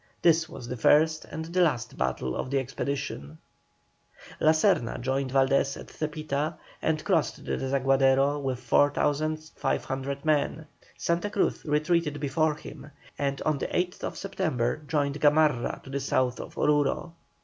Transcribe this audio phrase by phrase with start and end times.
[0.23, 3.37] This was the first and last battle of the expedition.
[4.39, 10.65] La Serna joined Valdés at Zepita, and crossed the Desaguadero with 4,500 men.
[10.97, 16.39] Santa Cruz retreated before him, and on the 8th September joined Gamarra to the south
[16.39, 17.11] of Oruro.